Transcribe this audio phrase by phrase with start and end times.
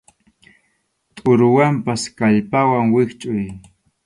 [1.15, 3.45] Tʼuruwanpas kallpawan wischʼuy.